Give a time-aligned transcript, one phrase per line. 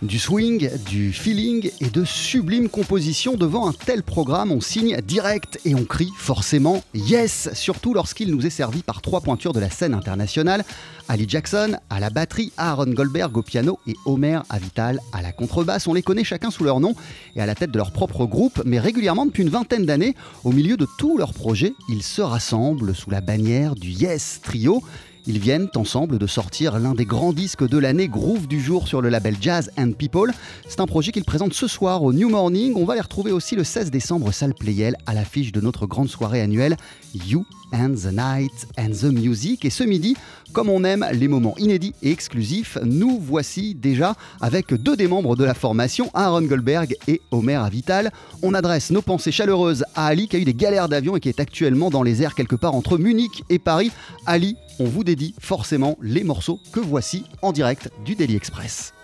[0.00, 5.58] Du swing, du feeling et de sublimes compositions devant un tel programme, on signe direct
[5.64, 9.70] et on crie forcément yes, surtout lorsqu'il nous est servi par trois pointures de la
[9.70, 10.64] scène internationale,
[11.08, 15.88] Ali Jackson à la batterie, Aaron Goldberg au piano et Homer Avital à la contrebasse.
[15.88, 16.94] On les connaît chacun sous leur nom
[17.34, 20.52] et à la tête de leur propre groupe, mais régulièrement depuis une vingtaine d'années, au
[20.52, 24.80] milieu de tous leurs projets, ils se rassemblent sous la bannière du Yes Trio.
[25.28, 29.02] Ils viennent ensemble de sortir l'un des grands disques de l'année, Groove du jour sur
[29.02, 30.32] le label Jazz and People.
[30.66, 32.72] C'est un projet qu'ils présentent ce soir au New Morning.
[32.76, 36.08] On va les retrouver aussi le 16 décembre salle Playel à l'affiche de notre grande
[36.08, 36.78] soirée annuelle
[37.26, 37.44] You
[37.74, 39.66] and the Night and the Music.
[39.66, 40.16] Et ce midi,
[40.54, 45.36] comme on aime les moments inédits et exclusifs, nous voici déjà avec deux des membres
[45.36, 48.12] de la formation, Aaron Goldberg et Homer Avital.
[48.42, 51.28] On adresse nos pensées chaleureuses à Ali qui a eu des galères d'avion et qui
[51.28, 53.90] est actuellement dans les airs quelque part entre Munich et Paris.
[54.24, 58.94] Ali, on vous dédie forcément les morceaux que voici en direct du Daily Express.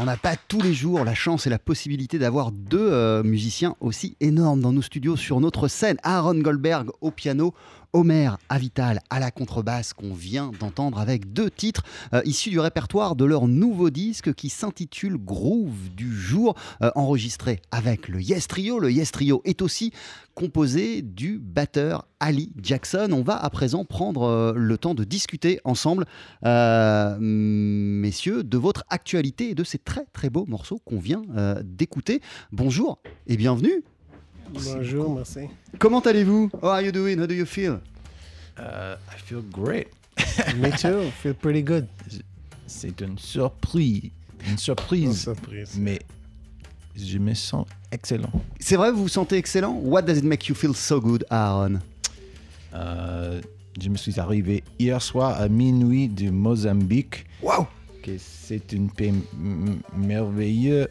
[0.00, 3.74] On n'a pas tous les jours la chance et la possibilité d'avoir deux euh, musiciens
[3.80, 5.96] aussi énormes dans nos studios sur notre scène.
[6.02, 7.52] Aaron Goldberg au piano,
[7.98, 11.82] Homer Avital à la contrebasse qu'on vient d'entendre avec deux titres
[12.14, 17.60] euh, issus du répertoire de leur nouveau disque qui s'intitule Groove du jour, euh, enregistré
[17.72, 18.78] avec le Yes Trio.
[18.78, 19.92] Le Yes Trio est aussi
[20.36, 23.08] composé du batteur Ali Jackson.
[23.10, 26.04] On va à présent prendre euh, le temps de discuter ensemble,
[27.18, 31.22] messieurs, de votre actualité et de ces très très beaux morceaux qu'on vient
[31.64, 32.22] d'écouter.
[32.52, 33.82] Bonjour et bienvenue.
[34.52, 35.48] Bonjour, merci.
[35.78, 36.50] Comment allez-vous?
[36.62, 37.18] How are you doing?
[37.18, 37.80] How do you feel?
[38.58, 39.88] Uh, I feel great.
[40.56, 41.10] Me too.
[41.22, 41.86] Feel pretty good.
[42.66, 44.10] C'est une surprise.
[44.48, 45.22] Une surprise.
[45.22, 45.76] surprise.
[45.78, 46.00] Mais
[46.96, 48.32] je me sens excellent.
[48.58, 49.72] C'est vrai, vous vous sentez excellent?
[49.82, 51.78] What does it make you feel so good, Aaron?
[52.74, 53.40] Euh,
[53.80, 57.24] je me suis arrivé hier soir à minuit du Mozambique.
[57.42, 57.66] Wow!
[58.18, 60.88] c'est une pays m- merveilleuse,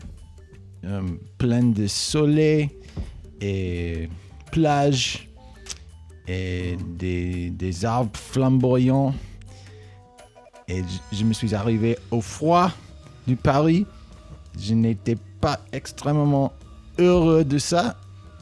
[0.85, 1.01] euh,
[1.39, 2.69] pleine de soleil
[3.41, 4.07] et
[4.51, 5.27] plage
[6.27, 9.13] et des, des arbres flamboyants.
[10.67, 12.71] Et je, je me suis arrivé au froid
[13.25, 13.85] du Paris.
[14.59, 16.51] Je n'étais pas extrêmement
[16.97, 17.95] heureux de ça,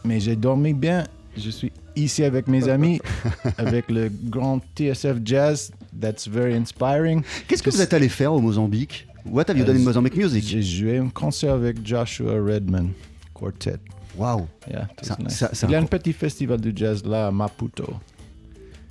[0.03, 1.03] mais j'ai dormi bien.
[1.37, 2.99] Je suis ici avec mes amis,
[3.57, 5.71] avec le grand TSF Jazz.
[5.99, 7.21] That's very inspiring.
[7.47, 9.07] Qu'est-ce que vous êtes allé faire au Mozambique?
[9.25, 10.43] What have you done in Euh, Mozambique music?
[10.45, 12.89] J'ai joué un concert avec Joshua Redman
[13.33, 13.77] Quartet.
[14.17, 14.87] Yeah,
[15.19, 15.43] nice.
[15.53, 17.85] c'est Il y a un petit festival de jazz là à Maputo.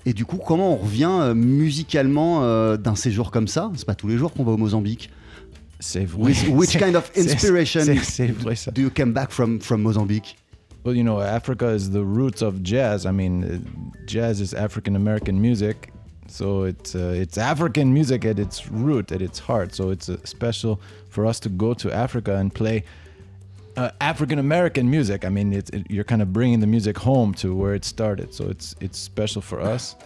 [0.06, 3.70] Et du coup, comment on revient euh, musicalement euh, d'un séjour comme ça?
[3.74, 5.10] C'est pas tous les jours qu'on va au Mozambique.
[5.80, 6.24] C'est vrai.
[6.30, 8.70] Which, which kind of inspiration c'est- C'est vrai ça.
[8.70, 10.36] do you come back from from Mozambique?
[10.84, 13.06] Well, you know, Africa is the roots of jazz.
[13.06, 13.58] I mean, uh,
[14.06, 15.90] jazz is African American music,
[16.28, 19.74] so it's uh, it's African music at its root, at its heart.
[19.74, 20.78] So it's uh, special
[21.08, 22.84] for us to go to Africa and play
[23.76, 25.24] uh, African American music.
[25.24, 28.34] I mean, it, you're kind of bringing the music home to where it started.
[28.34, 29.96] So it's it's special for us,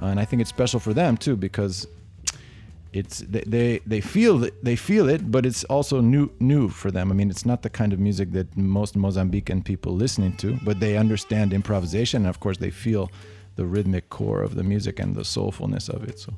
[0.00, 1.86] and I think it's special for them too because
[2.92, 6.90] it's they, they they feel it, they feel it, but it's also new new for
[6.90, 7.10] them.
[7.10, 10.80] I mean, it's not the kind of music that most Mozambican people listening to, but
[10.80, 13.10] they understand improvisation, and of course, they feel
[13.56, 16.18] the rhythmic core of the music and the soulfulness of it.
[16.18, 16.34] So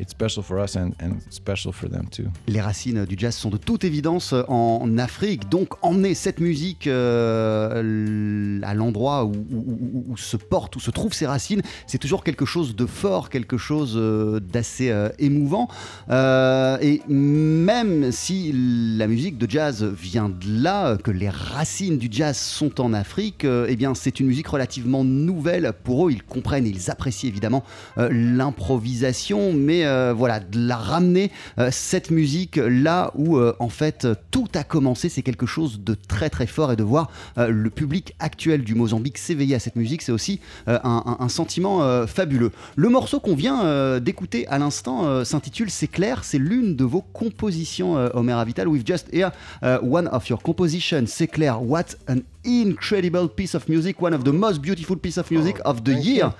[0.00, 2.24] it's special for us and, and special for them too.
[2.48, 8.60] Les racines du jazz sont de toute évidence en Afrique, donc emmener cette musique euh,
[8.62, 12.86] à l'endroit où, se portent, où se trouvent ses racines, c'est toujours quelque chose de
[12.86, 15.68] fort, quelque chose euh, d'assez euh, émouvant.
[16.10, 18.52] Et même si
[18.96, 23.44] la musique de jazz vient de là, que les racines du jazz sont en Afrique,
[23.44, 26.12] eh bien c'est une musique relativement nouvelle pour eux.
[26.12, 27.64] Ils comprennent ils apprécient évidemment
[27.96, 34.06] l'improvisation, mais euh, voilà, de la ramener euh, cette musique là où euh, en fait
[34.30, 38.14] tout a commencé, c'est quelque chose de très très fort et de voir le public
[38.18, 42.52] actuel du Mozambique s'éveiller à cette musique, c'est aussi un, sentiment fabuleux.
[42.76, 47.96] Le morceau qu'on vient d'écouter à l'instant s'intitule C'est clair, c'est l'une de vos compositions,
[47.96, 48.68] euh, Omer Avital.
[48.68, 49.32] We've just heard
[49.62, 51.62] uh, one of your compositions, C'est clair.
[51.62, 55.82] What an incredible piece of music, one of the most beautiful piece of music of
[55.84, 56.32] the year.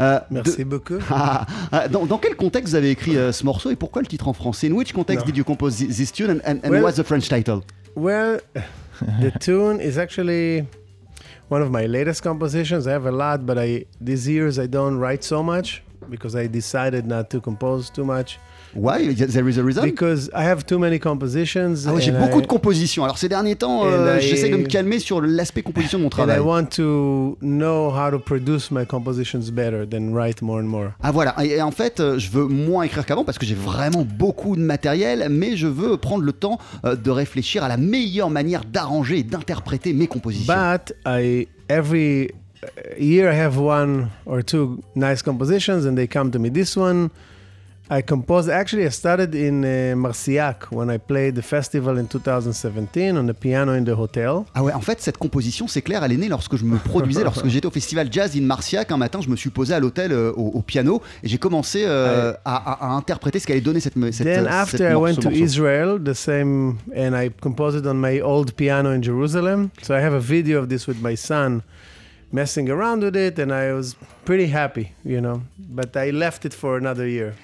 [0.00, 0.98] Euh, Merci de- beaucoup.
[1.10, 4.08] Ah, ah, dans, dans quel contexte vous avez écrit euh, ce morceau et pourquoi le
[4.08, 4.68] titre en français?
[4.68, 5.32] In which context Non.
[5.32, 7.62] did you compose thi- this tune and, and, and Well- what's the French title?
[7.96, 8.38] Well,
[9.20, 10.66] the tune is actually
[11.48, 12.86] one of my latest compositions.
[12.86, 16.46] I have a lot, but I these years I don't write so much because I
[16.48, 18.38] decided not to compose too much
[18.78, 19.14] Why?
[19.14, 19.84] There is a reason?
[19.84, 21.86] Because I have too many compositions.
[21.86, 23.04] Ah ouais, j'ai and beaucoup I- de compositions.
[23.04, 26.02] Alors ces derniers temps, euh, And I- j'essaie de me calmer sur l'aspect composition de
[26.04, 26.36] mon And travail.
[26.38, 30.90] I want to know how to produce my compositions better than write more and more.
[31.02, 33.54] Ah voilà, et, et en fait, euh, je veux moins écrire qu'avant parce que j'ai
[33.56, 37.76] vraiment beaucoup de matériel, mais je veux prendre le temps euh, de réfléchir à la
[37.76, 40.52] meilleure manière d'arranger et d'interpréter mes compositions.
[40.54, 42.30] But I every
[42.98, 46.50] year I have one or two nice compositions, and they come to me.
[46.50, 47.08] This one
[47.90, 48.50] I composed.
[48.50, 53.32] Actually, I started in uh, Marciac when I played the festival in 2017 on the
[53.32, 54.44] piano in the hotel.
[54.54, 57.24] Ah ouais, en fait, cette composition, c'est clair, elle est née lorsque je me produisais,
[57.30, 58.92] lorsque j'étais au festival Jazz in Marciac.
[58.92, 61.84] Un matin, je me suis posé à l'hôtel euh, au, au piano et j'ai commencé
[61.86, 65.00] euh, à, à- à interpréter ce qu'allait donner cette, cette then cette after I morceau-
[65.02, 65.44] went to morceau.
[65.44, 69.70] Israel, the same, and I composed it on my old piano in Jerusalem.
[69.82, 71.62] So I have a video of this with my son
[72.32, 75.42] messing around with it, and I was pretty happy, you know.
[75.58, 77.34] But I left it for another year.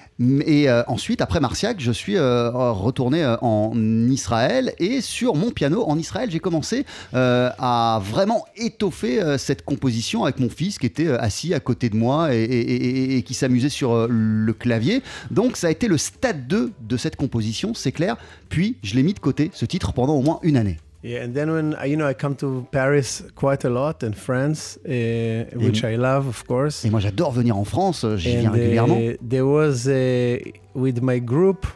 [0.45, 3.73] Et euh, ensuite, après Marciac, je suis euh, retourné euh, en
[4.07, 10.39] Israël et sur mon piano en Israël, j'ai commencé à vraiment étoffer cette composition avec
[10.39, 15.01] mon fils qui était assis à côté de moi et, qui s'amusait sur le clavier.
[15.31, 18.15] Donc ça a été le stade 2 de cette composition, c'est clair.
[18.49, 20.77] Puis je l'ai mis de côté, ce titre, pendant au moins une année.
[21.07, 24.13] Yeah, and then when I- you know I come to Paris quite a lot and
[24.15, 26.83] France, uh, which I love, of course.
[26.83, 28.97] Et moi j'adore venir en France, euh, j'y viens And régulièrement.
[28.97, 30.39] uh, there was uh,
[30.73, 31.67] with my group,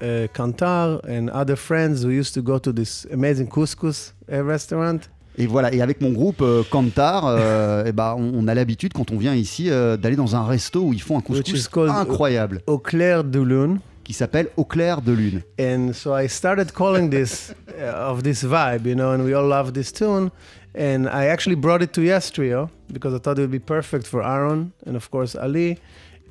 [0.00, 5.00] uh, Kantar and other friends, we used to go to this amazing couscous uh, restaurant.
[5.36, 8.94] Et voilà, et avec mon groupe euh, Kantar, euh, eh ben, on, on a l'habitude
[8.94, 12.62] quand on vient ici euh, d'aller dans un resto où ils font un couscous incroyable
[12.66, 13.80] Au clair de lune.
[14.08, 15.42] Qui s'appelle Au clair de lune.
[15.58, 19.46] And so I started calling this uh, of this vibe, you know, and we all
[19.46, 20.30] love this tune.
[20.74, 24.06] And I actually brought it to Yes Trio because I thought it would be perfect
[24.06, 25.78] for Aaron and of course Ali.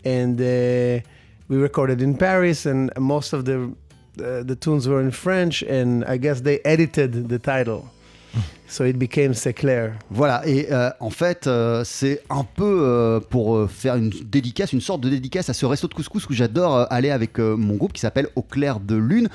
[0.03, 1.05] And uh,
[1.49, 5.61] we recorded in Paris, and most of the uh, the tunes were in French.
[5.61, 7.91] And I guess they edited the title,
[8.67, 9.93] so it became clair.
[10.09, 14.81] Voilà, et euh, en fait, euh, c'est un peu euh, pour faire une dédicace, une
[14.81, 18.01] sorte de dédicace à ce resto de couscous où j'adore aller avec mon groupe qui
[18.01, 19.29] s'appelle Au clair de lune,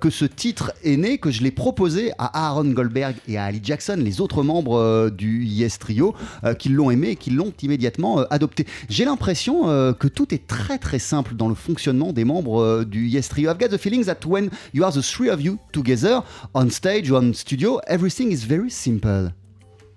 [0.00, 3.60] que ce titre est né, que je l'ai proposé à Aaron Goldberg et à Ali
[3.62, 6.14] Jackson, les autres membres du Yes Trio,
[6.58, 8.66] qui l'ont aimé et qui l'ont immédiatement adopté.
[8.88, 13.28] J'ai l'impression que tout est très très simple dans le fonctionnement des membres du Yes
[13.28, 13.50] Trio.
[13.50, 16.22] I've got the feeling that when you are the three of you together
[16.54, 19.32] on stage or on studio, everything is very simple.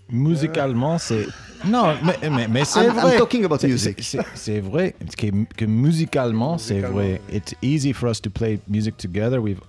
[0.10, 1.28] Musicalement, c'est.
[1.66, 3.18] Non, mais, mais, mais c'est I'm- I'm vrai.
[3.18, 3.98] talking about C'est- music.
[4.02, 7.22] c'est- c'est- C'est vrai que, que musicalement, c'est vrai.
[7.32, 9.40] It's easy for us to play music together.
[9.42, 9.62] We've...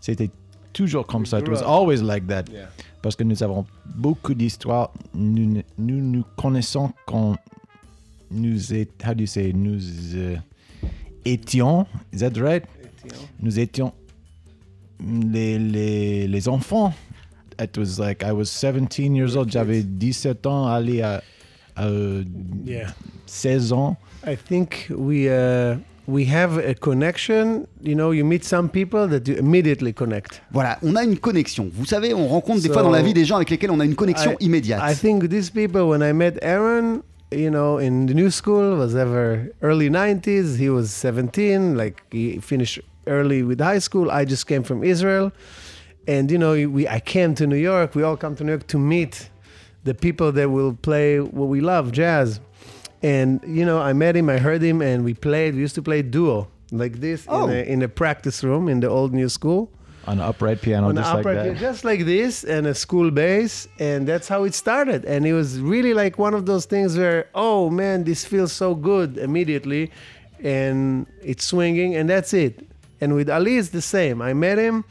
[0.00, 0.30] C'était
[0.72, 1.38] toujours comme ça.
[1.40, 2.44] It was always like that.
[3.02, 4.90] Parce que nous avons beaucoup d'histoires.
[5.14, 7.36] Nous, nous nous connaissons quand
[8.30, 9.80] nous est, how do you say, nous
[10.14, 10.36] euh,
[11.24, 12.64] étions, is that right?
[13.40, 13.92] Nous étions
[15.00, 16.92] les, les, les enfants.
[17.60, 19.50] It was like I was 17 years old.
[19.50, 21.22] J'avais 17 ans, allé à,
[21.76, 21.88] à
[22.64, 22.88] Yeah.
[23.26, 23.96] 16 ans.
[24.26, 27.66] I think we uh, we have a connection.
[27.82, 30.40] You know, you meet some people that you immediately connect.
[30.52, 31.68] Voilà, on a une connexion.
[31.74, 33.80] Vous savez, on rencontre des So, fois dans la vie des gens avec lesquels on
[33.80, 34.80] a une connexion I- immédiate.
[34.82, 38.94] I think these people, when I met Aaron, you know, in the new school, was
[38.94, 40.56] ever early 90s.
[40.58, 44.10] He was 17, like he finished early with high school.
[44.10, 45.32] I just came from Israel.
[46.06, 47.94] And, you know, we, I came to New York.
[47.94, 49.30] We all come to New York to meet
[49.84, 52.40] the people that will play what we love, jazz.
[53.02, 55.54] And, you know, I met him, I heard him, and we played.
[55.54, 57.46] We used to play duo like this Oh.
[57.46, 59.70] in, a, in a practice room in the old new school
[60.06, 61.54] On an upright piano, on just the like upper that.
[61.54, 65.04] key, just like this, and a school bass, and that's how it started.
[65.04, 68.74] And it was really like one of those things where, oh man, this feels so
[68.74, 69.90] good immediately,
[70.42, 72.66] and it's swinging, and that's it.
[73.00, 74.22] And with Ali, it's the same.
[74.22, 74.84] I met him,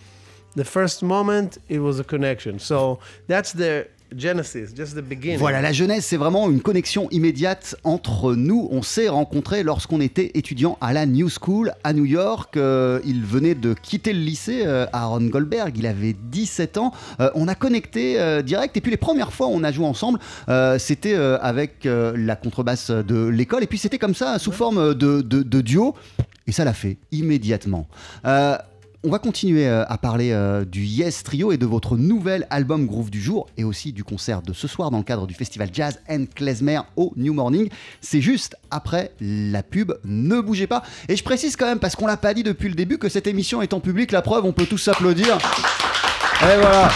[0.56, 2.60] the first moment, it was a connection.
[2.60, 5.40] So that's the genesis, just the beginning.
[5.40, 8.68] Voilà, la jeunesse, c'est vraiment une connexion immédiate entre nous.
[8.72, 12.56] On s'est rencontrés lorsqu'on était étudiant à la New School à New York.
[12.56, 15.76] Euh, il venait de quitter le lycée, euh, Aaron Goldberg.
[15.80, 16.92] Il avait 17 ans.
[17.20, 18.78] Euh, on a connecté direct.
[18.78, 20.20] Et puis les premières fois où on a joué ensemble,
[20.78, 23.64] c'était avec la contrebasse de l'école.
[23.64, 25.96] Et puis c'était comme ça, sous forme de, de- de duo.
[26.46, 27.88] Et ça l'a fait immédiatement.
[28.26, 28.58] Euh,
[29.04, 32.86] on va continuer euh, à parler euh, du Yes Trio et de votre nouvel album
[32.86, 35.70] Groove du jour et aussi du concert de ce soir dans le cadre du festival
[35.74, 37.70] Jazz and Klezmer au New Morning.
[38.00, 39.94] C'est juste après la pub.
[40.06, 40.84] Ne bougez pas.
[41.10, 43.28] Et je précise quand même, parce qu'on l'a pas dit depuis le début, que cette
[43.28, 44.12] émission est en public.
[44.12, 45.38] La preuve, on peut tous s'applaudir.
[46.42, 46.90] Et voilà.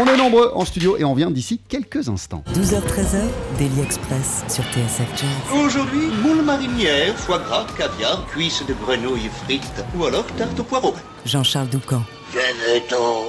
[0.00, 2.44] On est nombreux en studio et on vient d'ici quelques instants.
[2.54, 3.18] 12h-13h,
[3.58, 5.60] Daily Express sur TSF Jazz.
[5.64, 10.94] Aujourd'hui, moule marinière, foie gras, caviar, cuisses de grenouille frites ou alors tarte au poireau.
[11.24, 12.02] Jean-Charles Doucan.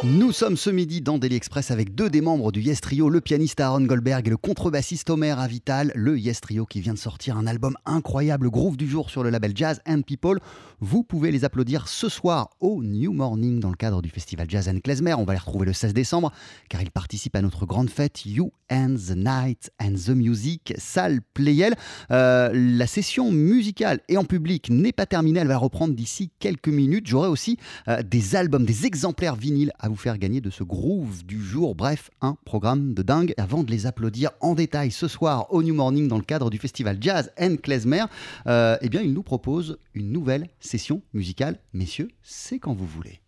[0.04, 3.22] Nous sommes ce midi dans Daily Express avec deux des membres du Yes Trio, le
[3.22, 5.92] pianiste Aaron Goldberg et le contrebassiste Omer Avital.
[5.96, 9.30] Le Yes Trio qui vient de sortir un album incroyable, Groove du jour sur le
[9.30, 10.40] label Jazz and People.
[10.82, 14.68] Vous pouvez les applaudir ce soir au New Morning dans le cadre du festival Jazz
[14.68, 15.14] and Klezmer.
[15.14, 16.32] On va les retrouver le 16 décembre
[16.70, 21.20] car ils participent à notre grande fête You and the Night and the Music, salle
[21.34, 21.76] Playel.
[22.12, 26.70] Euh, la session musicale et en public n'est pas terminée, elle va reprendre d'ici quelques
[26.70, 27.08] minutes.
[27.08, 27.58] J'aurai aussi
[27.90, 31.76] euh, des albums, des exemplaires vinyles à vous faire gagner de ce groove du jour.
[31.76, 33.34] Bref, un programme de dingue.
[33.38, 36.58] Avant de les applaudir en détail ce soir au New Morning dans le cadre du
[36.58, 38.06] festival Jazz and Klezmer,
[38.48, 41.60] euh, eh bien, il nous propose une nouvelle session musicale.
[41.74, 43.20] Messieurs, c'est quand vous voulez.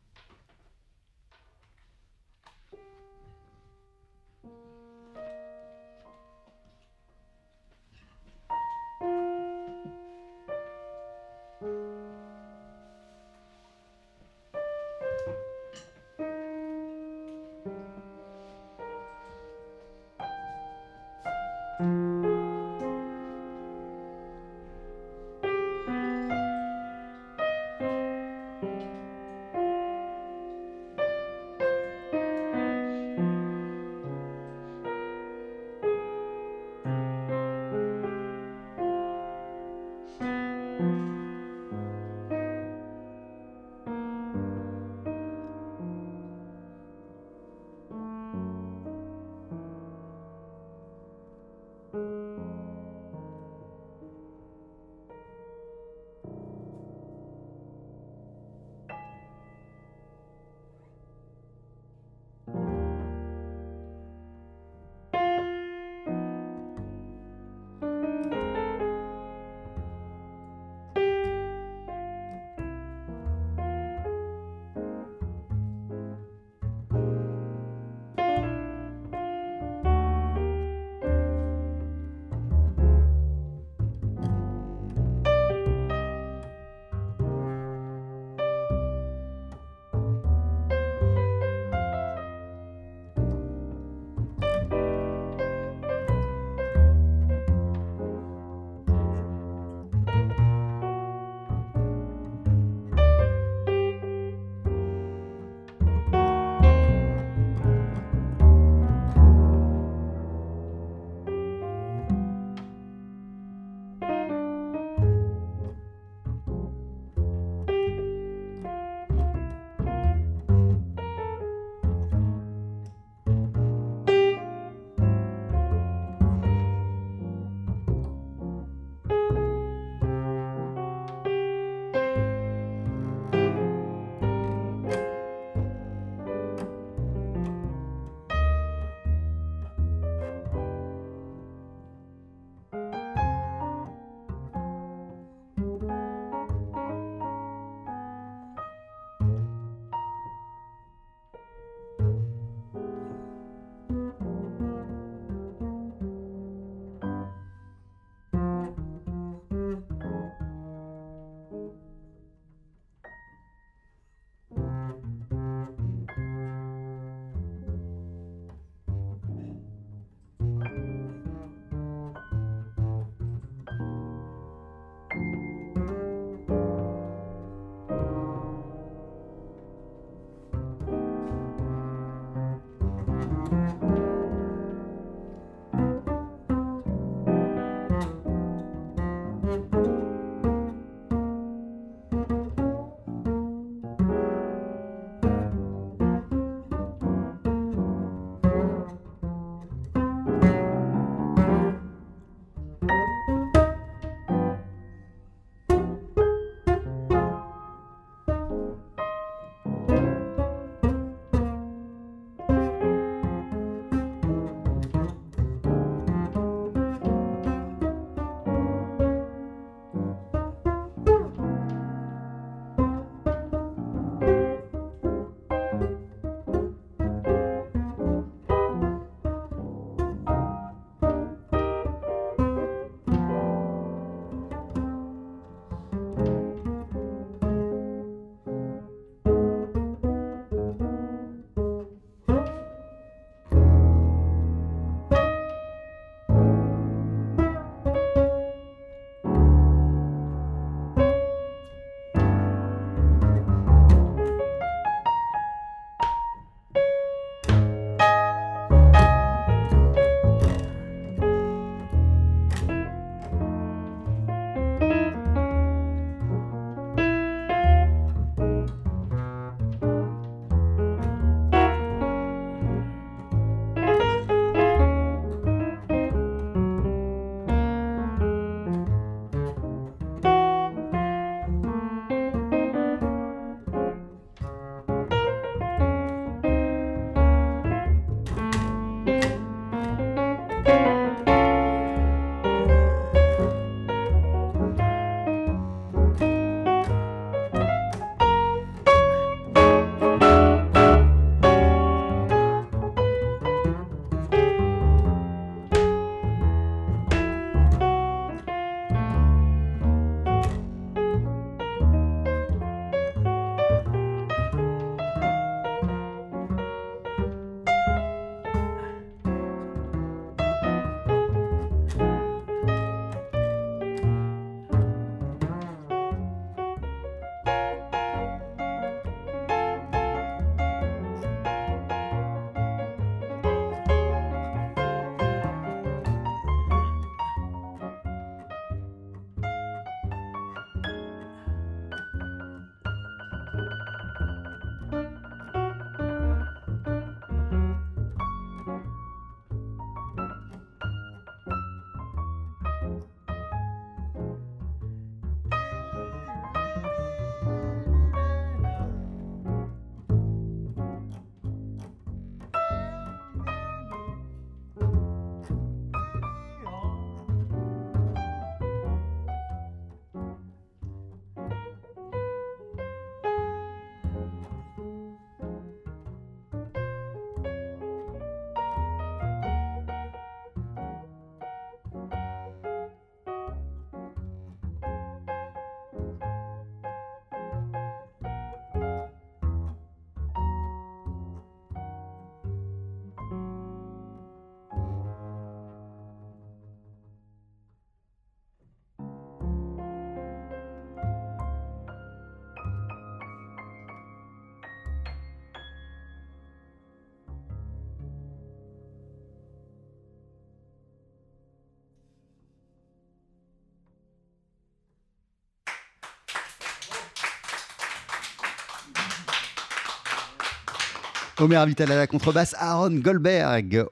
[421.42, 423.86] Omer Vital à la contrebasse, Aaron Goldberg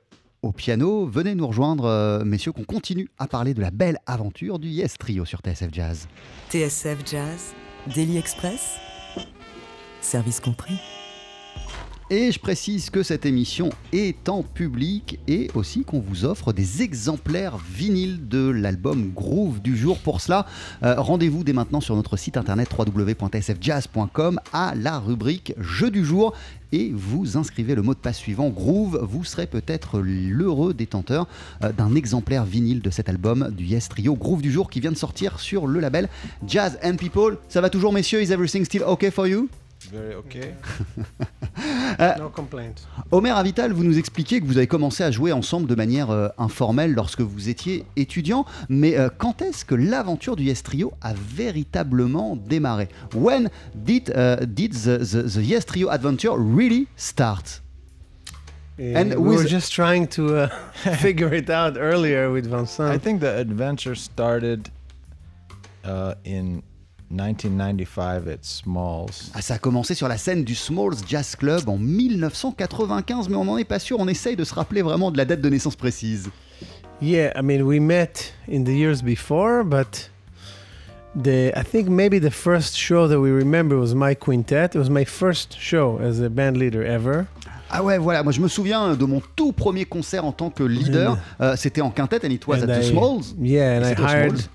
[0.43, 1.07] au piano.
[1.07, 4.99] Venez nous rejoindre, euh, messieurs, qu'on continue à parler de la belle aventure du Yes
[4.99, 6.07] Trio sur TSF Jazz.
[6.51, 7.55] TSF Jazz,
[7.95, 8.75] Daily Express,
[9.99, 10.79] service compris.
[12.11, 16.81] Et je précise que cette émission est en public et aussi qu'on vous offre des
[16.81, 19.99] exemplaires vinyles de l'album Groove du jour.
[19.99, 20.47] Pour cela,
[20.81, 26.33] euh, rendez-vous dès maintenant sur notre site internet www.sfjazz.com à la rubrique Jeu du jour
[26.71, 28.99] et vous inscrivez le mot de passe suivant Groove.
[29.07, 31.27] Vous serez peut-être l'heureux détenteur
[31.63, 34.91] euh, d'un exemplaire vinyle de cet album du Yes Trio Groove du jour qui vient
[34.91, 36.09] de sortir sur le label
[36.47, 37.37] Jazz and People.
[37.49, 38.23] Ça va toujours, messieurs?
[38.23, 39.47] Is everything still okay for you?
[39.91, 40.55] Very okay.
[42.17, 42.87] No complaints.
[43.11, 46.29] Omer Avital, vous nous expliquez que vous avez commencé à jouer ensemble de manière euh,
[46.37, 51.13] informelle lorsque vous étiez étudiant, mais euh, quand est-ce que l'aventure du Yes Trio a
[51.13, 52.87] véritablement démarré?
[53.13, 57.61] When did, uh, did the, the, the Yes Trio adventure really start?
[58.79, 60.47] Uh, And we were just trying to uh,
[60.99, 62.89] figure it out earlier with Vincent.
[62.89, 64.69] I think the adventure started
[65.83, 66.63] uh, in
[67.11, 69.31] 1995 at Smalls.
[69.33, 73.45] Ah, Ça a commencé sur la scène du Smalls Jazz Club en 1995, mais on
[73.45, 75.75] n'en est pas sûr, on essaye de se rappeler vraiment de la date de naissance
[75.75, 76.29] précise.
[77.01, 80.09] Yeah, I mean, we met in the years before, but
[81.15, 84.75] the I think maybe the first show that we remember was my quintet.
[84.75, 87.25] It was my first show as a band leader ever.
[87.71, 90.63] Ah ouais, voilà, moi je me souviens de mon tout premier concert en tant que
[90.63, 93.35] leader, euh, c'était en quintette and it was And at the I- Smalls.
[93.39, 94.49] Yeah, and I hired Smalls.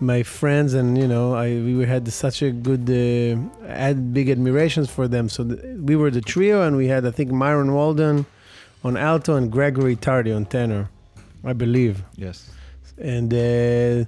[0.00, 4.90] My friends, and you know, I we had such a good, uh, had big admirations
[4.90, 5.28] for them.
[5.28, 8.26] So th- we were the trio, and we had I think Myron Walden
[8.82, 10.88] on alto and Gregory Tardy on tenor,
[11.44, 12.02] I believe.
[12.16, 12.50] Yes.
[12.98, 14.04] And uh,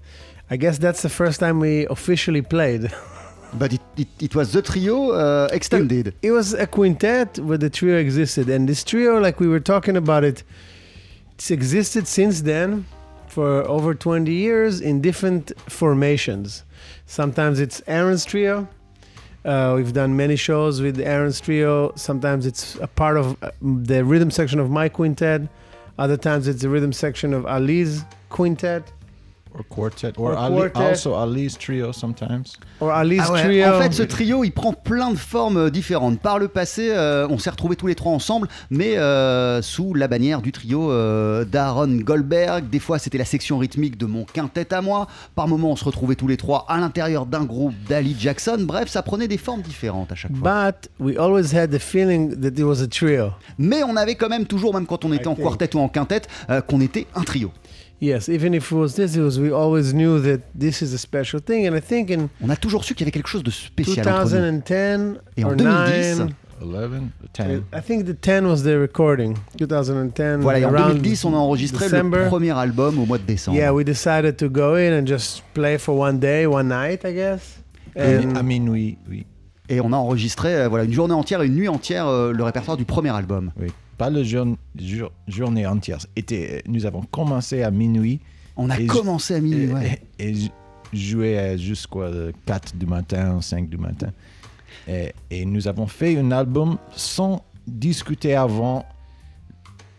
[0.50, 2.92] I guess that's the first time we officially played.
[3.55, 6.14] But it, it, it was the trio uh, extended.
[6.22, 9.94] It was a quintet where the trio existed, and this trio, like we were talking
[9.94, 10.42] about it,
[11.35, 12.87] it's existed since then
[13.33, 16.64] for over 20 years in different formations.
[17.07, 18.68] Sometimes it's Aaron's trio.
[19.42, 21.92] Uh, we've done many shows with Aaron's trio.
[21.97, 25.49] Sometimes it's a part of uh, the rhythm section of my quintet.
[25.99, 28.92] Other times it's the rhythm section of Ali's quintet
[29.55, 30.12] Or quartet.
[30.17, 30.83] Or, Or Ali, quartet.
[30.91, 32.57] also Ali's trio sometimes.
[32.81, 33.67] or Ali's Ah ouais, trio.
[33.67, 36.21] En fait, ce trio, il prend plein de formes euh, différentes.
[36.21, 40.09] Par le passé, euh, on s'est retrouvés tous les trois ensemble, mais euh, sous la
[40.09, 42.69] bannière du trio euh, d'Aaron Goldberg.
[42.71, 45.07] Des fois, c'était la section rythmique de mon quintet à moi.
[45.35, 48.57] Par moments, on se retrouvait tous les trois à l'intérieur d'un groupe d'Ali Jackson.
[48.61, 50.71] Bref, ça prenait des formes différentes à chaque fois.
[50.73, 53.33] But we always had the feeling that it was a trio.
[53.59, 55.45] Mais on avait quand même toujours, même quand on était en think.
[55.47, 57.51] quartet ou en quintet, euh, qu'on était un trio.
[58.03, 60.99] Yes, even if it was this, it was we always knew that this is a
[60.99, 61.69] special thing.
[61.69, 64.05] And I think in On a toujours su qu'il y avait quelque chose de spécial
[64.09, 64.31] entre nous.
[64.31, 66.29] 2010 Et en or 2010, 9,
[66.62, 67.62] 11, 10.
[67.73, 69.37] I think the 10 was the recording.
[69.57, 70.41] 2010.
[70.41, 72.25] Voilà, et en around 2010, on a enregistré December.
[72.25, 73.57] le premier album au mois de décembre.
[73.57, 77.15] Yeah, we decided to go in and just play for one day, one night, I
[77.15, 77.62] guess.
[77.97, 79.27] And à minuit, oui.
[79.69, 82.77] Et on a enregistré euh, voilà, une journée entière, une nuit entière, euh, le répertoire
[82.77, 83.53] du premier album.
[83.61, 83.69] oui.
[84.03, 85.99] Pas le jour, jour- journée entière.
[86.17, 88.19] Était, nous avons commencé à minuit.
[88.57, 90.03] On a commencé à minuit, et, ouais.
[90.19, 90.35] et, et
[90.93, 92.11] joué jusqu'à
[92.45, 94.09] 4 du matin, 5 du matin.
[94.88, 98.85] Et, et nous avons fait un album sans discuter avant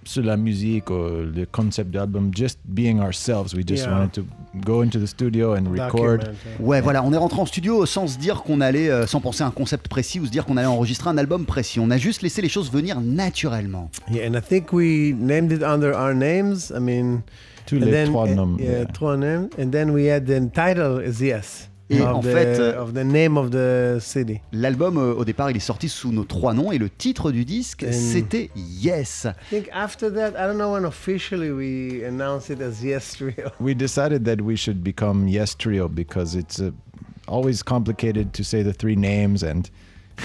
[0.03, 0.95] sur la musique ou
[1.33, 3.53] le concept de l'album, just being ourselves.
[3.53, 3.99] We just Yeah.
[3.99, 4.23] wanted to
[4.61, 6.31] go into the studio and record.
[6.59, 9.43] Ouais, voilà, on est rentré en studio sans se dire qu'on allait, euh, sans penser
[9.43, 11.79] à un concept précis ou se dire qu'on allait enregistrer un album précis.
[11.79, 13.89] On a juste laissé les choses venir naturellement.
[14.11, 16.71] Yeah, and I think we named it under our names.
[16.75, 17.21] I mean,
[17.65, 18.57] Tous les then, trois uh, noms.
[18.59, 18.85] Yeah, yeah.
[18.85, 19.49] trois noms.
[19.57, 21.69] And then we had the title is Yes.
[21.89, 24.39] Et of, en the, fait, euh, of the name of the city.
[24.51, 27.43] L'album, euh, au départ, il est sorti sous nos trois noms et le titre du
[27.45, 29.25] disque, c'était Yes.
[29.25, 33.51] I think after that, I don't know when officially we announced it as Yes Trio.
[33.59, 36.71] we decided that we should become Yes Trio because it's uh,
[37.27, 39.69] always complicated to say the three names and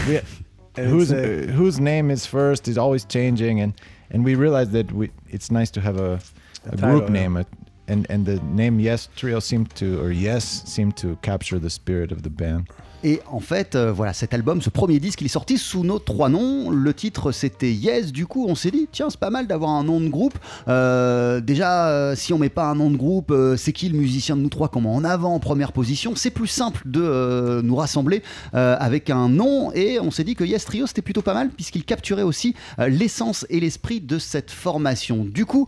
[0.06, 0.20] we,
[0.76, 3.72] And whose a- uh, whose name is first is always changing and
[4.10, 6.20] and we realized that we it's nice to have a,
[6.66, 7.20] a, title, group yeah.
[7.20, 7.42] name uh,
[7.88, 12.12] and and the name Yes Trio seemed to or Yes seemed to capture the spirit
[12.12, 12.68] of the band.
[13.04, 16.00] Et en fait, euh, voilà, cet album, ce premier disque, il est sorti sous nos
[16.00, 16.70] trois noms.
[16.70, 18.10] Le titre, c'était Yes.
[18.10, 20.36] Du coup, on s'est dit, tiens, c'est pas mal d'avoir un nom de groupe.
[20.66, 24.36] Euh, déjà, euh, si on met pas un nom de groupe, c'est qui le musicien
[24.36, 24.70] de nous trois?
[24.74, 26.14] Met en avant en première position?
[26.16, 28.22] C'est plus simple de nous rassembler
[28.52, 29.72] avec un nom.
[29.72, 33.46] Et on s'est dit que Yes Trio, c'était plutôt pas mal, puisqu'il capturait aussi l'essence
[33.50, 35.24] et l'esprit de cette formation.
[35.24, 35.66] Du coup,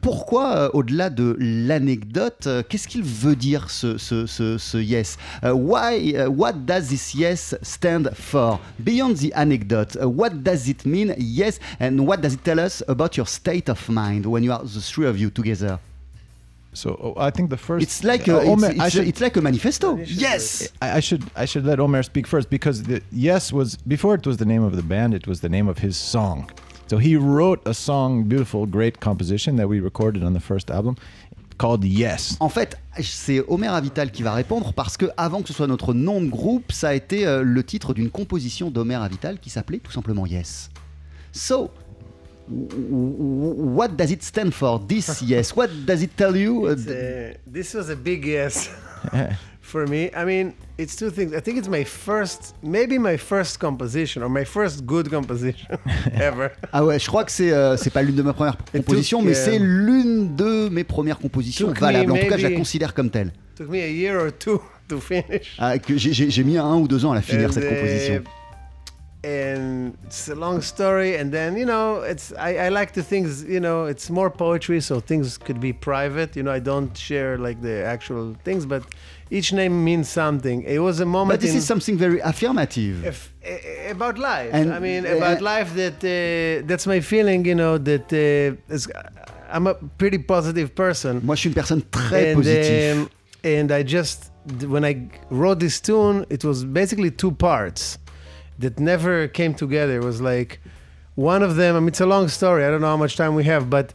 [0.00, 5.18] pourquoi, au-delà de l'anecdote, qu'est-ce qu'il veut dire ce, Yes?
[5.42, 6.14] Why
[6.50, 8.58] what does this yes stand for?
[8.82, 12.82] Beyond the anecdote, uh, what does it mean, yes, and what does it tell us
[12.88, 15.78] about your state of mind when you are the three of you together?
[16.72, 17.84] So oh, I think the first.
[17.84, 19.96] It's like uh, a, it's, Omer, I it's, should- it's like a manifesto.
[19.98, 20.68] Yes.
[20.82, 24.26] I, I should I should let Omer speak first because the yes was before it
[24.26, 26.50] was the name of the band it was the name of his song.
[26.90, 30.96] So he wrote a song, beautiful, great composition that we recorded on the first album,
[31.60, 32.36] called Yes.
[32.40, 35.92] En fait, c'est Omer Avital qui va répondre parce que avant que ce soit notre
[35.92, 39.78] nom de groupe, ça a été euh, le titre d'une composition d'Omer Avital qui s'appelait
[39.78, 40.70] tout simplement Yes.
[41.32, 41.70] So,
[42.48, 44.80] what does it stand for?
[44.86, 45.54] This yes?
[45.54, 46.66] What does it tell you?
[46.66, 46.76] Uh,
[47.46, 48.70] this was a big yes
[49.60, 50.10] for me.
[50.16, 51.32] I mean, it's two things.
[51.34, 55.68] I think it's my first, maybe my first composition or my first good composition
[56.14, 56.50] ever.
[56.72, 59.34] Ah ouais, je crois que c'est euh, c'est pas l'une de mes premières compositions, mais
[59.34, 62.12] c'est l'une de mes premières compositions valables.
[62.12, 63.32] En tout cas, je la considère comme telle.
[63.56, 65.56] took me a year or two to finish.
[65.58, 68.24] Ah, que j'ai- mis un ou deux ans à la finir And, cette uh, composition.
[69.22, 73.44] and it's a long story and then you know it's I, I like to things
[73.46, 77.36] you know it's more poetry so things could be private you know i don't share
[77.36, 78.82] like the actual things but
[79.30, 83.04] each name means something it was a moment But this in, is something very affirmative.
[83.04, 87.44] if, eh, about life And, i mean uh, about life that uh, that's my feeling
[87.50, 88.88] you know that uh, is,
[89.54, 92.96] i'm a pretty positive person Moi, je suis une personne très and, positive.
[92.98, 93.10] um,
[93.42, 94.30] and I just
[94.74, 94.94] when I
[95.30, 97.98] wrote this tune, it was basically two parts
[98.58, 99.94] that never came together.
[100.00, 100.60] It was like
[101.14, 101.76] one of them.
[101.76, 102.64] I mean, it's a long story.
[102.64, 103.92] I don't know how much time we have, but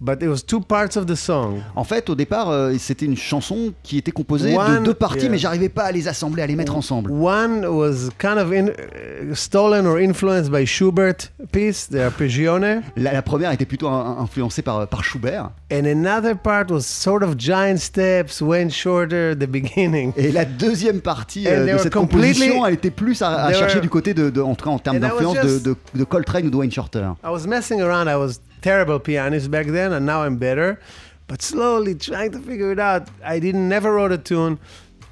[0.00, 1.60] but it was two parts of the song.
[1.74, 5.22] En fait, au départ, euh, c'était une chanson qui était composée de One- deux parties,
[5.22, 5.30] yeah.
[5.30, 7.10] mais j'arrivais pas à les assembler, à les mettre ensemble.
[7.10, 13.12] One was kind of in, uh, stolen or influenced by Schubert piece, the Arpeggione, La,
[13.12, 17.36] la première était plutôt un- influencée par, par Schubert, and another part was sort of
[17.38, 20.12] giant steps, went shorter the beginning.
[20.16, 23.76] et la deuxième partie And euh, de cette composition, elle était plus à, à chercher
[23.76, 26.46] were- du côté de, de- en tout cas en termes d'influence, de, de, de Coltrane
[26.46, 27.12] ou Dwayne Shorter.
[27.24, 28.08] I was messing around.
[28.08, 30.80] I was terrible pianist back then, and now I'm better.
[31.28, 33.08] But slowly trying to figure it out.
[33.24, 34.58] I didn't never wrote a tune,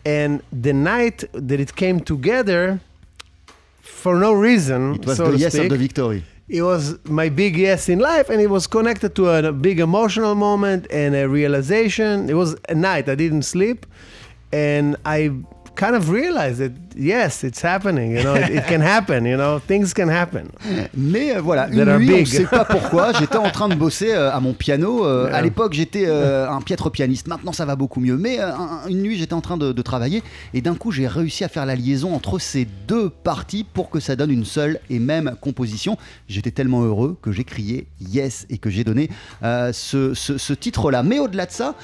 [0.04, 2.80] and the night that it came together,
[3.80, 6.24] for no reason, It was so the yes of the victory.
[6.48, 9.80] it was my big yes in life, and it was connected to a, a big
[9.80, 12.28] emotional moment and a realization.
[12.30, 13.86] It was a night I didn't sleep,
[14.52, 15.32] and I
[15.74, 18.16] kind of realized that yes, it's happening.
[18.16, 19.24] You know, it, it can happen.
[19.26, 20.44] You know, things can happen.
[20.96, 24.12] Mais euh, voilà, une nuit, on ne sait pas pourquoi, j'étais en train de bosser
[24.12, 25.04] euh, à mon piano.
[25.06, 25.36] euh, Yeah.
[25.36, 27.28] À l'époque, j'étais euh, un piètre pianiste.
[27.28, 28.16] Maintenant, ça va beaucoup mieux.
[28.16, 30.22] Mais un- une nuit, j'étais en train de, de travailler
[30.52, 34.00] et d'un coup, j'ai réussi à faire la liaison entre ces deux parties pour que
[34.00, 35.96] ça donne une seule et même composition.
[36.28, 39.08] J'étais tellement heureux que j'ai crié yes et que j'ai donné
[39.72, 41.02] ce, ce- ce titre-là.
[41.02, 41.74] Mais au-delà de ça,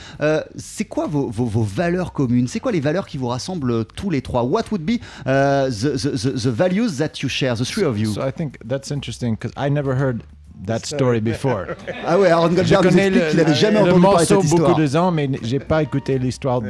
[0.56, 2.48] c'est quoi vos, vos- vos valeurs communes?
[2.48, 4.42] C'est quoi les valeurs qui vous rassemblent tous les trois?
[4.44, 8.06] What would be uh, the, the- the- values that you share, the three of you
[8.12, 10.22] So I think that's interesting because I never heard
[10.66, 11.76] that story before.
[12.06, 14.32] Ah ouais, Aaron Je Goldberg nous connais explique qu'il avait jamais le entendu parler de
[14.34, 14.76] morceau cette beaucoup histoire.
[14.76, 16.60] de ans, mais j'ai pas écouté l'histoire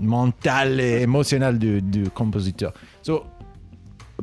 [0.00, 2.72] mentale et émotionnelle du, du compositeur.
[3.02, 3.24] So,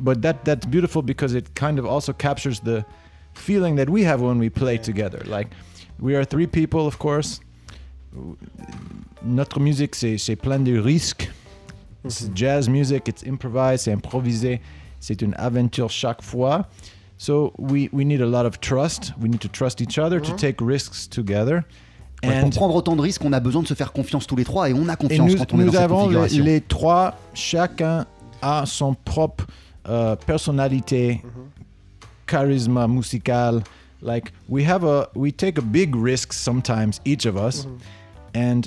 [0.00, 2.84] but that that's beautiful because it kind of also captures the
[3.34, 5.20] feeling that we have when we play together.
[5.26, 5.48] Like
[6.00, 7.40] we are three people, of course.
[9.24, 11.30] Notre musique, c'est c'est plein de risques.
[12.08, 12.36] C'est mm-hmm.
[12.36, 14.60] jazz music, it's improvised, c'est improvisé.
[15.00, 16.66] C'est une aventure chaque fois.
[17.18, 19.12] So we, we need a lot of trust.
[19.20, 20.36] We need to trust each other to mm-hmm.
[20.36, 21.64] take risks together.
[22.22, 24.44] Ouais, pour prendre autant de risques, on a besoin de se faire confiance tous les
[24.44, 26.44] trois et on a confiance nous, quand on est nous dans cette avons les, configuration.
[26.44, 28.06] les trois, chacun
[28.40, 29.46] a son propre
[29.88, 32.26] euh, personnalité, mm-hmm.
[32.26, 33.62] charisme musical.
[34.00, 37.66] Like we have a, we take a big risk sometimes, each of us,
[38.34, 38.62] and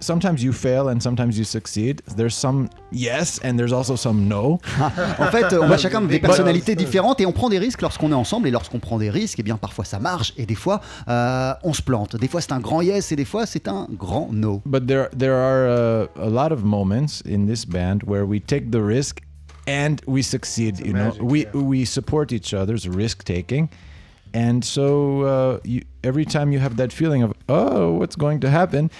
[0.00, 2.02] sometimes you fail and sometimes you succeed.
[2.16, 4.60] There's some yes and there's also some no.
[5.18, 8.14] En fait, on a chacun des personnalités différentes et on prend des risques lorsqu'on est
[8.14, 8.48] ensemble.
[8.48, 11.72] Et lorsqu'on prend des risques, eh bien parfois ça marche et des fois euh, on
[11.72, 12.16] se plante.
[12.16, 14.62] Des fois c'est un grand yes et des fois c'est un grand no.
[14.66, 18.70] But there there are uh, a lot of moments in this band where we take
[18.70, 19.20] the risk
[19.66, 20.78] and we succeed.
[20.80, 21.50] you magic, know, we yeah.
[21.54, 23.68] we support each other's risk taking,
[24.32, 28.50] and so uh, you, every time you have that feeling of oh, what's going to
[28.50, 28.90] happen,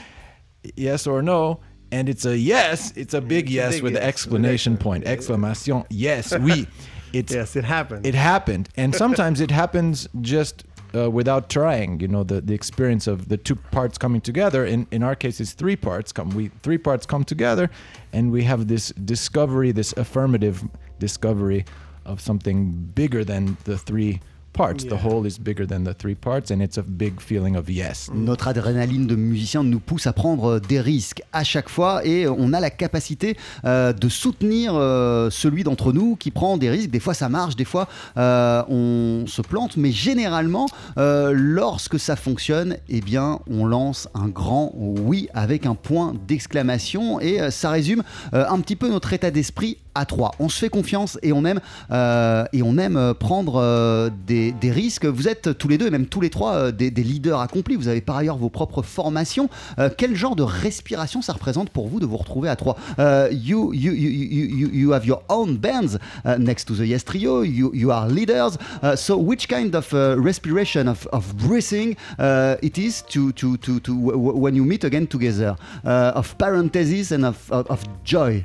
[0.77, 1.61] yes or no.
[1.93, 2.93] And it's a yes.
[2.97, 5.85] It's a big It's a yes big with the yes, exclamation with point, exclamation.
[5.91, 6.67] Yes, oui.
[7.13, 8.05] It's Yes, it happened.
[8.05, 10.65] it happened and sometimes it happens just
[10.95, 14.87] uh, without trying you know the, the experience of the two parts coming together in,
[14.91, 17.71] in our case it's three parts come we three parts come together
[18.13, 20.65] and we have this discovery this affirmative
[20.99, 21.65] discovery
[22.05, 24.21] of something bigger than the three
[24.57, 24.85] parts.
[24.85, 25.03] The Yeah.
[25.05, 28.11] whole is bigger than the three parts, and it's a big feeling of yes.
[28.15, 32.53] Notre adrénaline de musicien nous pousse à prendre des risques à chaque fois et on
[32.53, 36.91] a la capacité euh, de soutenir euh, celui d'entre nous qui prend des risques.
[36.91, 40.67] Des fois ça marche, des fois euh, on se plante, mais généralement
[40.99, 47.21] euh, lorsque ça fonctionne, eh bien on lance un grand oui avec un point d'exclamation
[47.21, 48.03] et euh, ça résume
[48.35, 50.07] euh, un petit peu notre état d'esprit à.
[50.39, 54.55] On se fait confiance et on aime euh, et on aime euh, prendre euh, des,
[54.63, 55.07] risques.
[55.07, 57.77] Vous êtes tous les deux et même tous les trois des, leaders accomplis.
[57.77, 59.49] Vous avez par ailleurs vos propres formations.
[59.97, 62.77] Quel genre de respiration ça représente pour vous de vous retrouver à trois?
[62.99, 65.99] Euh, you, you, you, you, have your own bands
[66.39, 67.43] next to the Yes Trio.
[67.43, 68.59] You, you are leaders.
[68.83, 73.57] Uh, so which kind of uh, respiration of, of breathing uh, it is to to
[73.59, 75.57] to, to when you meet again together?
[75.85, 78.45] Uh, of parenthesis and of, of joy.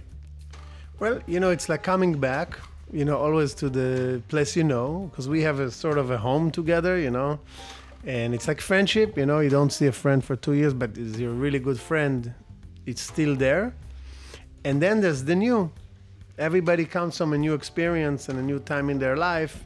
[1.01, 2.59] Well, you know, it's like coming back,
[2.93, 6.17] you know, always to the place you know, because we have a sort of a
[6.19, 7.39] home together, you know,
[8.05, 10.95] and it's like friendship, you know, you don't see a friend for two years, but
[10.99, 12.31] is your really good friend,
[12.85, 13.73] it's still there.
[14.63, 15.71] And then there's the new.
[16.37, 19.63] Everybody comes from a new experience and a new time in their life.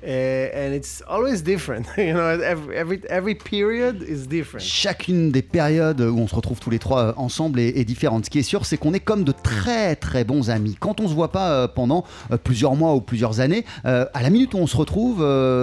[0.00, 0.06] Uh,
[0.54, 2.38] and it's always different, you know.
[2.40, 4.62] Every, every every period is different.
[4.64, 8.24] Chacune des périodes où on se retrouve tous les trois euh, ensemble est, est différente.
[8.26, 10.76] Ce qui est sûr, c'est qu'on est comme de très très bons amis.
[10.78, 14.22] Quand on se voit pas euh, pendant euh, plusieurs mois ou plusieurs années, euh, à
[14.22, 15.18] la minute où on se retrouve,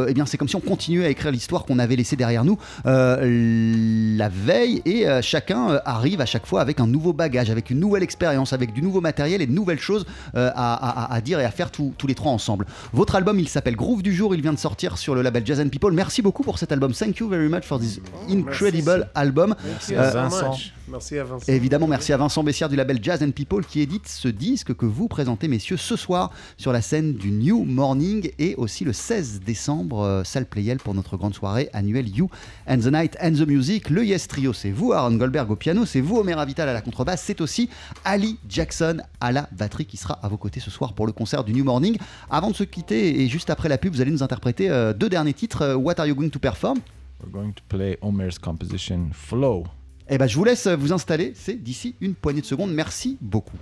[0.09, 2.57] eh bien c'est comme si on continuait à écrire l'histoire qu'on avait laissée derrière nous
[2.85, 8.03] la veille et chacun arrive à chaque fois avec un nouveau bagage, avec une nouvelle
[8.03, 11.51] expérience, avec du nouveau matériel et de nouvelles choses à, à- à dire et à
[11.51, 12.65] faire tous- tous les trois ensemble.
[12.93, 15.59] Votre album, il s'appelle Groove du jour, il vient de sortir sur le label Jazz
[15.59, 15.91] and People.
[15.93, 16.93] Merci beaucoup pour cet album.
[16.93, 17.99] Thank you very much for this
[18.29, 19.55] incredible album.
[19.65, 20.57] Merci Euh, Vincent.
[20.87, 21.51] Merci à Vincent.
[21.51, 24.75] et évidemment, merci à Vincent Bessière du label Jazz and People qui édite ce disque
[24.75, 28.93] que vous présentez, messieurs, ce soir sur la scène du New Morning et aussi le
[28.93, 32.29] 16 décembre, euh, salle Playel pour notre grande soirée annuelle You
[32.67, 33.89] and the Night and the Music.
[33.89, 36.81] Le Yes Trio, c'est vous, Aaron Goldberg au piano, c'est vous, Omer Avital à la
[36.81, 37.69] contrebasse, c'est aussi
[38.03, 41.43] Ali Jackson à la batterie qui sera à vos côtés ce soir pour le concert
[41.43, 41.97] du New Morning.
[42.29, 45.09] Avant de se quitter et juste après la pub, vous allez nous interpréter euh, deux
[45.09, 45.61] derniers titres.
[45.63, 46.79] Euh, What are you going to perform?
[47.23, 49.63] We're going to play Omer's composition Flow.
[50.07, 51.33] Eh ben, je vous laisse vous installer.
[51.35, 52.71] C'est d'ici une poignée de secondes.
[52.71, 53.57] Merci beaucoup.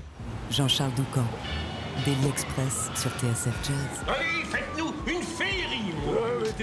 [0.51, 1.25] Jean-Charles Doucan,
[2.05, 4.03] Daily Express sur TSF Jazz.
[4.07, 4.43] Allez,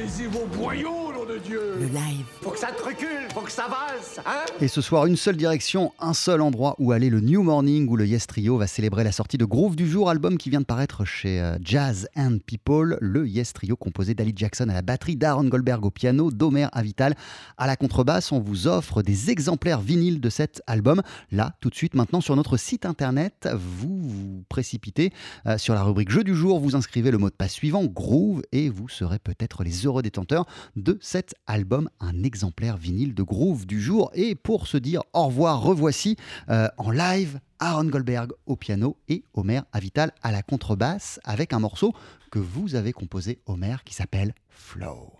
[0.03, 3.69] Vos boyaux, nom de Dieu Le live, Faut que ça te recule, faut que ça
[3.69, 7.43] valse, hein Et ce soir, une seule direction, un seul endroit où aller, le New
[7.43, 10.49] Morning, où le Yes Trio va célébrer la sortie de Groove du jour, album qui
[10.49, 12.97] vient de paraître chez euh, Jazz and People.
[13.03, 17.15] Le Yes Trio composé d'Ali Jackson à la batterie, d'Aaron Goldberg au piano, d'Omer Avital
[17.59, 18.33] à la contrebasse.
[18.33, 21.03] On vous offre des exemplaires vinyles de cet album.
[21.31, 25.13] Là, tout de suite, maintenant, sur notre site internet, vous vous précipitez
[25.47, 28.41] euh, sur la rubrique Jeu du jour, vous inscrivez le mot de passe suivant, Groove,
[28.53, 33.67] et vous serez peut-être les heureux détenteurs de cet album, un exemplaire vinyle de Groove
[33.67, 34.11] du jour.
[34.15, 36.17] Et pour se dire au revoir, revoici
[36.49, 41.59] euh, en live Aaron Goldberg au piano et Omer Avital à la contrebasse avec un
[41.59, 41.93] morceau
[42.31, 44.35] que vous avez composé, Omer, qui s'appelle.
[44.49, 45.20] Flow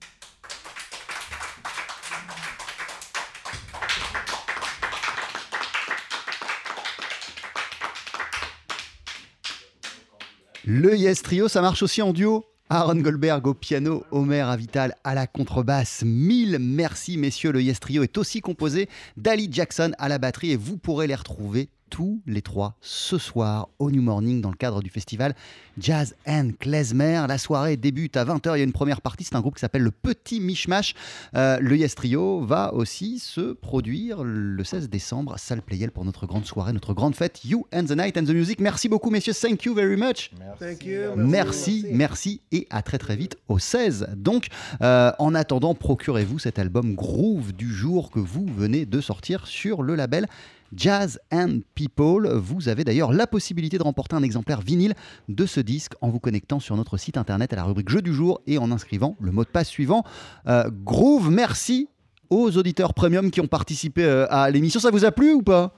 [10.65, 15.15] Le Yes Trio, ça marche aussi en duo Aaron Goldberg au piano, Homer Avital à
[15.15, 16.03] la contrebasse.
[16.05, 18.87] Mille merci messieurs, le Yes Trio est aussi composé
[19.17, 23.67] d'Ali Jackson à la batterie et vous pourrez les retrouver tous les trois ce soir
[23.77, 25.35] au New Morning dans le cadre du festival
[25.77, 27.25] Jazz and Klezmer.
[27.27, 28.55] La soirée débute à 20h.
[28.55, 29.25] Il y a une première partie.
[29.25, 30.95] C'est un groupe qui s'appelle le Petit Mishmash.
[31.35, 36.25] Euh, le Yes Trio va aussi se produire le 16 décembre, salle Playel pour notre
[36.25, 37.43] grande soirée, notre grande fête.
[37.43, 38.61] You and the Night and the Music.
[38.61, 39.33] Merci beaucoup, messieurs.
[39.33, 40.31] Thank you very much.
[40.59, 41.15] Thank you.
[41.17, 44.07] Merci, merci et à très très vite au 16.
[44.15, 44.47] Donc,
[44.81, 49.83] euh, en attendant, procurez-vous cet album Groove du jour que vous venez de sortir sur
[49.83, 50.27] le label
[50.75, 52.31] Jazz and People.
[52.33, 54.93] Vous avez d'ailleurs la possibilité de remporter un exemplaire vinyle
[55.29, 58.13] de ce disque en vous connectant sur notre site internet à la rubrique Jeux du
[58.13, 60.03] jour et en inscrivant le mot de passe suivant.
[60.47, 61.89] Euh, Groove, merci
[62.29, 64.79] aux auditeurs premium qui ont participé euh, à l'émission.
[64.79, 65.73] Ça vous a plu ou pas?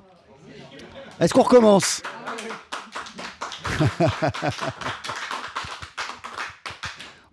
[1.20, 2.02] Est-ce qu'on recommence?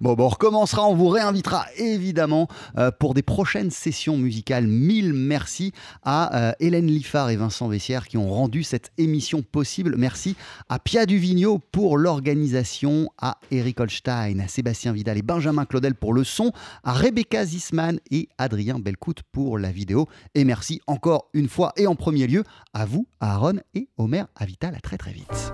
[0.01, 2.49] Bon, bon, on recommencera, on vous réinvitera évidemment
[2.79, 4.67] euh, pour des prochaines sessions musicales.
[4.67, 5.73] Mille merci
[6.03, 9.97] à euh, Hélène Liffard et Vincent Vessière qui ont rendu cette émission possible.
[9.99, 10.37] Merci
[10.71, 16.15] à Pia Duvigneau pour l'organisation, à Eric Holstein, à Sébastien Vidal et Benjamin Claudel pour
[16.15, 16.51] le son,
[16.83, 20.09] à Rebecca Zisman et Adrien Belcout pour la vidéo.
[20.35, 24.27] Et merci encore une fois et en premier lieu à vous, à Aaron et Omer
[24.35, 24.75] Avital.
[24.75, 25.53] À très très vite.